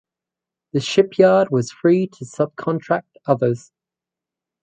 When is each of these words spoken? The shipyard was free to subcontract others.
The 0.73 0.79
shipyard 0.79 1.49
was 1.51 1.69
free 1.69 2.07
to 2.07 2.25
subcontract 2.25 3.03
others. 3.27 3.71